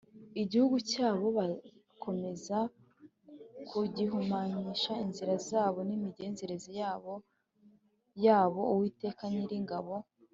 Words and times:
Igihugu 0.43 0.77
cyabo 0.91 1.25
bakomeza 1.37 2.57
kugihumanyisha 3.69 4.91
inzira 5.05 5.33
zabo 5.47 5.79
n’imigenzereze 5.87 6.71
yabo 6.81 7.13
yabo 8.25 8.61
Uwiteka 8.73 9.23
Nyiringabo 9.33 9.93